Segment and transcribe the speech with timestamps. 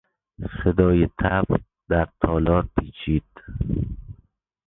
[0.63, 1.57] صدای طبل
[1.89, 3.25] در تالار پیچید.